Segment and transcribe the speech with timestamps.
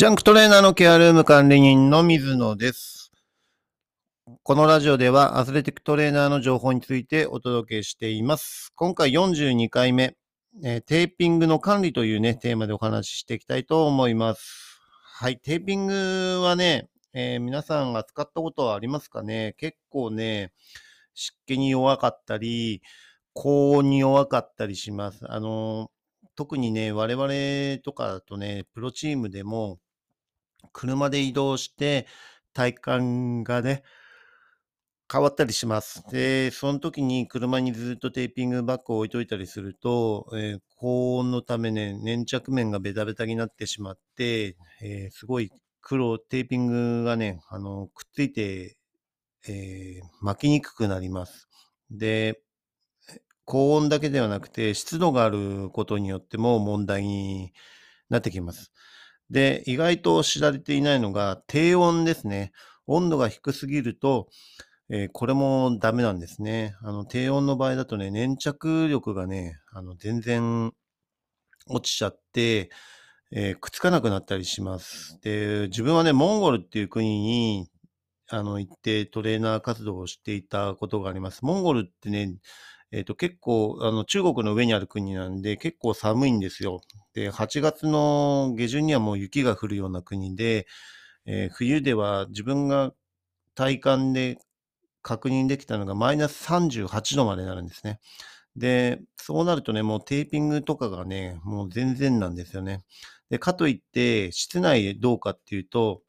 [0.00, 3.12] ジャンクトレーナーのケアルーム管理人の水野です。
[4.42, 8.72] このラジオではアスレティックトレーナーの情報についてお届けしています。
[8.76, 10.16] 今回42回目、
[10.64, 14.80] えーテーピングの管理というね、テーマでお話ししていきたいと思います。
[15.04, 19.54] はい、テーピングはね、えー皆さんが使ったことはありますかね？
[19.58, 20.54] 結構ね、
[21.12, 22.80] 湿気に弱かったり、
[23.34, 25.30] 高温に弱かったりします。
[25.30, 25.90] あのー
[26.36, 29.78] 特にね、我々とかだとね、プロチームでも、
[30.72, 32.06] 車で移動して、
[32.52, 33.82] 体感がね、
[35.12, 36.04] 変わったりします。
[36.10, 45.50] で、その時に車にずっとテーピングバッグを置いといたりすると、えー高温のためね、粘着面がベタベタになってしまって、えーすごい
[45.82, 48.78] 黒、テーピングがね、あの、くっついて、
[49.48, 51.48] えー巻きにくくなります。
[51.90, 52.42] で、
[53.44, 57.52] 高温だけではなくて、湿度があることによっても問題に
[58.10, 58.72] なってきます。
[59.30, 62.52] で、意外と知られていないのが、低温ですね。
[62.86, 64.28] 温度が低すぎると、
[64.90, 66.74] えーこれもダメなんですね。
[66.82, 70.72] あの、低温の場合だとね、粘着力がね、あの、全然
[71.68, 72.70] 落ちちゃって、
[73.32, 75.18] えーくっつかなくなったりします。
[75.22, 77.68] で、自分はね、モンゴルっていう国に、
[78.28, 81.44] あの、行ってトレーナー活動をしていたことがあります。
[81.44, 82.36] モンゴルってね、
[82.92, 86.80] えっ、と、結構、あの、中国の上にある国なんで、結構寒いんですよ。
[87.14, 90.66] で、8月の下旬にはもう雪が降るような国で、
[91.26, 92.92] えー冬では自分が
[93.54, 94.38] 体感で
[95.02, 98.00] 確認できたのがマイナス38度までなるんですね。
[98.56, 102.82] で、そうなるとね、もうテーピングとかがね、もう全然なんですよね。
[103.30, 106.02] で、かといって、室内どうかっていうと、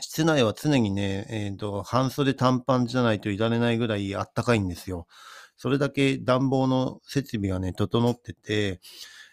[0.00, 5.06] 室内は常にね、えっ、と、半袖短パンじゃないといられないぐらいあったかいんですよ。
[5.60, 8.80] それだけ暖房の設備がね、整ってて、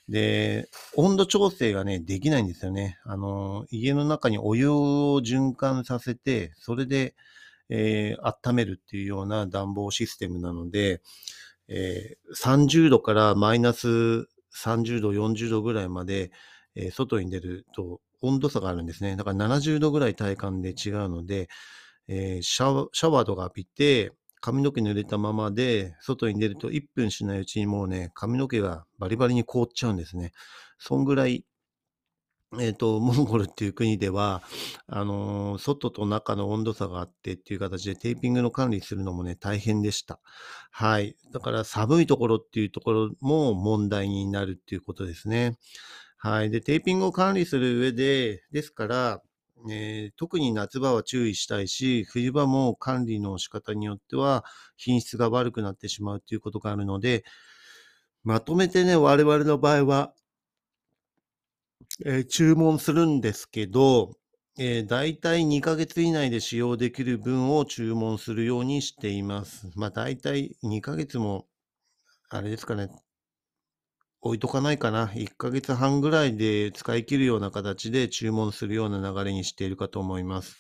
[0.09, 2.97] で、温度調整がね、できないんですよね。
[3.06, 7.16] あの、家の中にお湯を循環させて、それで、
[7.70, 11.02] えー温めるっていうような暖房システムなので、
[11.70, 13.87] えー30度からマイナス
[14.52, 16.32] 30度、40度ぐらいまで、
[16.76, 19.16] えー外に出ると温度差があるんですね。
[19.16, 21.49] だから70度ぐらい体感で違うので、
[22.08, 24.11] えーシャワーシャワーとか浴びて、
[24.42, 30.31] 髪の毛濡れたままで、外に出ると1分しないうちにもうね、髪の毛がバリバリに凍っちゃうんですね。
[30.77, 31.45] そんぐらい、
[32.59, 34.42] えっ、と、モンゴルっていう国では、
[34.87, 40.21] あのー外と中の温度差があってっていう形でテーピングの管理するのもね、大変でした。
[40.71, 41.17] はい。
[41.33, 45.58] だから寒いところっていうところも問題になるっていうことですね。
[46.17, 46.49] はい。
[46.49, 49.21] で、テーピングを管理する上で、ですから、
[49.70, 54.44] えー特に夏場は注意したいし、冬場も管理の仕方によっては
[54.78, 57.23] 品質が悪くなってしまうということがあるので、
[58.23, 60.14] まとめてね、我々の場合は、
[62.06, 64.17] えー注文するんですけど、
[64.58, 69.70] えー、大体2ヶ月以内で使用できる分を注文するようにしています。
[69.76, 71.48] まあ大体2ヶ月も、
[72.30, 72.90] あれですかね、
[74.27, 75.08] 置いとかないかな。
[75.08, 80.58] 1ヶ月半ぐらいで使い切るような形で注文するような流れにしているかと思います。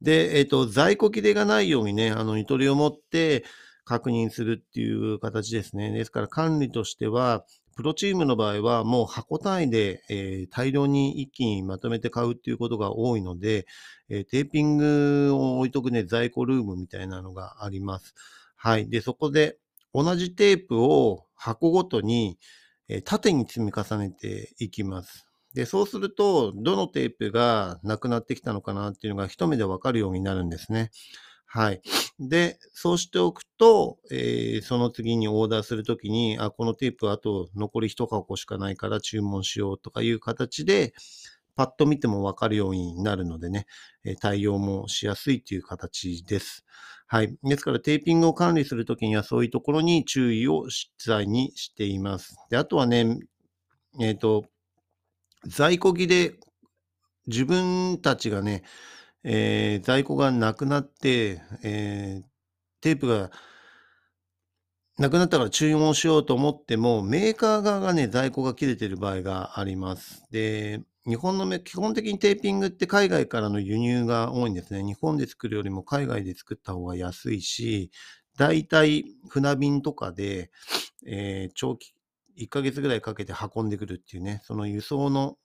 [0.00, 3.44] で、えっ、と、在庫切れがないようにね、あの、ゆとりを持って
[3.84, 5.92] 確認するっていう形ですね。
[5.92, 13.66] ですから管理としては、プロチームの場合はもう箱単位で、えー大量に一気にまとめて買うっていうことが多いので、
[14.10, 18.14] えーテーピングを置いとくね、在庫ルームみたいなのがあります。
[18.56, 18.88] はい。
[18.90, 19.58] で、そこで
[19.94, 22.38] 同じテープを箱ごとに、
[23.04, 25.26] 縦に積み重ねていきます。
[25.54, 30.90] で、そうすると、どのテープがなくなってきたのかなっていうのが一目でわかるようになるんですね。
[31.46, 31.82] はい。
[32.18, 40.94] で、そうしておくと、えーその次にオーダーするときに、あ、このテープあと残り一箱しかないから注文しようとかいう形で、
[41.54, 43.66] パッと見てもわかるようになるのでね、
[44.04, 46.64] え対応もしやすいという形です。
[47.06, 47.36] はい。
[47.42, 52.36] ですから、テーピングを管理するときにはそういうところに注意をし在にしています。
[52.48, 53.18] で、あとはね、
[54.00, 54.44] えっ、と、
[55.46, 56.34] 在庫切れ、
[57.26, 58.62] 自分たちがね、
[59.24, 62.32] えー在庫がなくなって、えー
[62.80, 63.30] テープが
[64.98, 70.24] なくなったから注文しようと思っても、メーカー側がね、在庫が切れてる場合があります。
[70.30, 74.84] で、日本のめ、基本的にテーピングって海外からの輸入が多いんですね。
[74.84, 77.90] 日本で作るよりも海外で作った方が安いし、
[78.38, 80.50] 大体船便とかで、
[81.06, 81.94] えー長期、
[82.36, 85.38] 1ヶ月ぐらいかけて運んでくるっていうね、その輸送の、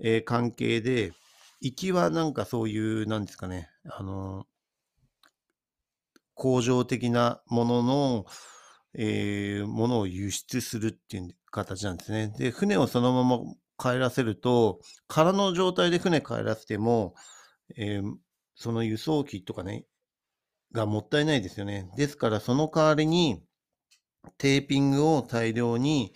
[0.00, 1.12] えー関係で、
[1.60, 4.46] 行きはなんかそういう、なんですかね、あの、
[6.34, 8.26] 工場的なものの、
[8.94, 12.34] えーものを輸出するっていう形なんですね。
[12.38, 13.40] で、船をそのまま
[13.78, 17.14] 帰らせると、空の状態で船帰らせても、
[17.76, 18.14] えー
[18.60, 19.86] その輸送機とかね、
[20.72, 21.90] がもったいないですよね。
[21.96, 23.42] ですから、その代わりに、
[24.38, 26.12] テーピングを大量に、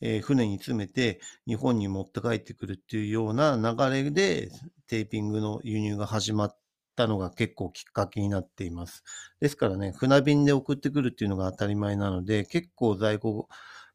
[0.00, 4.50] えー船に詰めて日本に持って帰ってくるっていうような流れで
[4.88, 6.58] テーピングの輸入が始まっ
[6.96, 9.04] たのが結構きっかけになっています。
[9.40, 13.48] ですからね、船便で送ってくるっていうのが当たり前なので、結構在庫、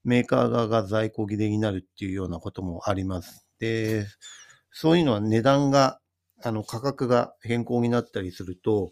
[0.05, 3.47] メーカー側が在庫切れになるっていうようなこともあります。
[3.59, 4.05] で、
[4.71, 5.99] そういうのは値段が、
[6.43, 8.91] あの価格が変更になったりすると、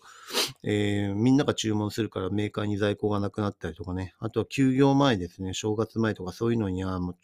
[0.63, 7.17] えーみんなが注文するからメーカーに在庫がなくなったりとかね、あとは休業前ですね、正月前とかそういうのにはもう、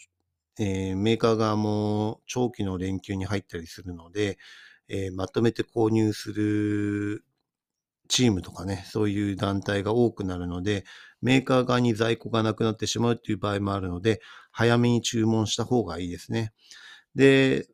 [0.64, 4.38] えーメーカー側も長期の連休に入ったりするので、
[4.90, 7.24] えーまとめて購入する
[8.08, 10.84] チームとかね、そういう団体が多くなるので、
[11.22, 14.22] メーカー側に在庫がなくなってしまうっていう場合もあるので、
[14.52, 16.54] 早めに注文した方がいいですね。
[17.16, 17.68] で、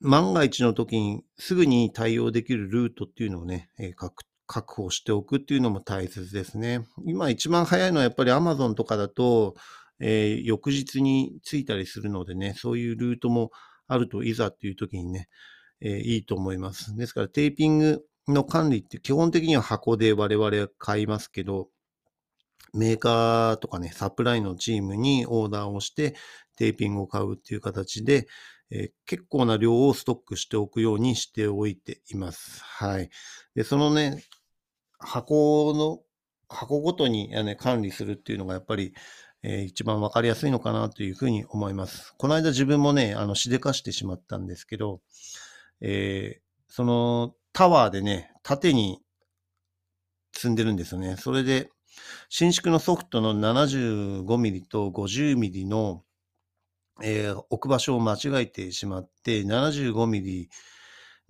[0.00, 6.86] 万が一の時にすぐに対応できるルートっていうのをね、えー確確保しておくっていうのも大切ですね。
[7.06, 9.54] 今一番早いのはやっぱり Amazon とかだと、
[10.00, 13.50] えー翌日に着いたりするのでね、そういうルートも
[13.86, 15.28] あるといざっていう時にね、
[15.80, 16.94] えーいいと思います。
[16.96, 21.68] ですからテーピングの管理って基本的には箱で我々買いますけど、
[22.74, 26.14] メーカーとかね、サプライのチームにオーダーをして
[26.56, 28.28] テーピングを買うっていう形で、
[28.70, 32.62] えー結構な量をストックしておくようにしておいています。
[32.64, 33.10] はい。
[33.54, 34.24] で、そのね、
[34.98, 36.00] 箱の、
[36.48, 38.94] 箱ごとに、ね、管理するっていうのがやっぱり、
[39.42, 42.14] えー一番わかりやすいのかなというふうに思います。
[42.16, 45.00] この間自分もね、あの、しでかしてしまったんですけど、
[45.80, 46.42] えー
[46.74, 49.02] そのタワーでね、縦に
[50.34, 51.16] 積んでるんですよね。
[51.18, 51.68] それで、
[52.28, 56.04] 伸縮のソフトの 75mm と 50mm の、
[57.02, 60.48] えー置く場所を間違えてしまって、75mm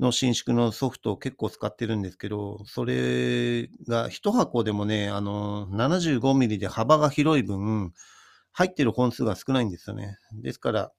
[0.01, 7.93] の伸縮のソフトを結構使ってるんですけど、それが一箱でもね、あの、75mm で幅が広い分、
[8.53, 10.19] 入ってる本数が少ないんですよね。
[10.35, 10.93] ですから、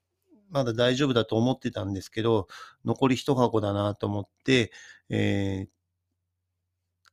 [0.49, 2.47] まだ大丈夫だと思ってたんですけど、
[2.85, 4.71] 残り一箱だなと思って、
[5.09, 5.69] えー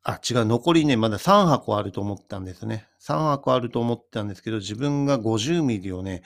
[0.03, 2.89] あ、違う、残りね、まだ3箱あると思ったんですね。
[3.01, 6.23] 3箱あると思ったんですけど、自分が50ミリをね、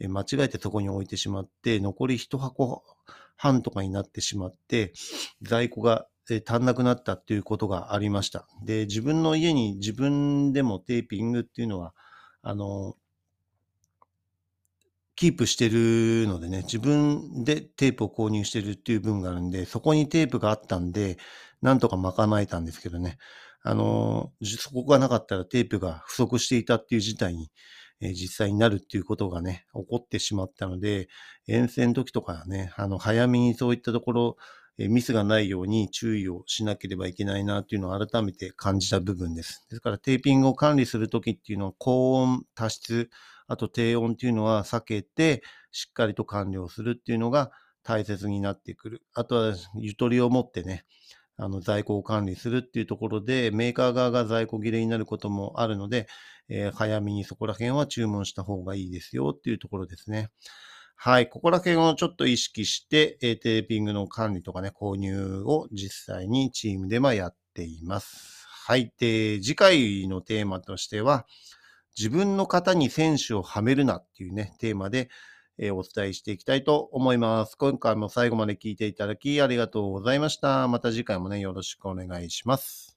[0.00, 2.84] 間違えてそこに置いてしまって、残り1箱
[3.36, 4.92] 半とかになってしまって、
[5.42, 6.06] 在庫が
[6.46, 8.46] 足んなくなったっていうことがありました。
[8.64, 11.94] で、自分の家に自分でもテーピングっていうのは、
[12.42, 12.96] あの、
[15.18, 21.18] キープしてるのでね、自分でテープを購入してるっていう分があるんで、そこにテープがあったんで、
[21.60, 23.18] なんとか賄えたんですけどね。
[23.64, 27.50] あの、そこがなかったらテープが不足していたっていう事態に、
[28.00, 31.08] えー実際になるっていうことがね、起こってしまったので、
[31.48, 34.36] 遠征の時とかね、あの、早めにそういったところ、
[34.78, 39.66] えーミスがないように注意をしなければいけないなっていうのを改めて感じた部分です。
[39.68, 43.10] ですから、テーピングを管理するときっていうのは、高温、多湿、
[43.48, 45.42] あと低温っていうのは避けて、
[45.72, 47.50] しっかりと管理をするっていうのが
[47.82, 49.02] 大切になってくる。
[49.14, 50.84] あとは、ゆとりを持ってね、
[51.36, 56.08] あの、在庫を管理するっていうところで、メーカー側が在庫切れになることもあるので、
[56.48, 60.30] えー早めにそこら辺は注文した方がいいですよっていうところですね。
[60.96, 61.28] はい。
[61.28, 68.46] ここら辺をちょっと意識して、えーテーピングの管理とかね、購入を実際にチームでやっています。
[68.66, 68.92] はい。
[68.98, 71.26] で、次回のテーマとしては、
[71.98, 75.10] 自分の型に選手をはめるなっていうね、テーマで、
[75.58, 77.56] えお伝えしていきたいと思います。
[77.56, 80.68] 今回も最後まで聞いていただきありがとうございました。
[80.68, 82.87] また次回もね、よろしくお願いします。